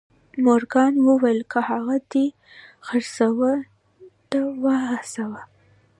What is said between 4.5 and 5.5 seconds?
وهڅاوه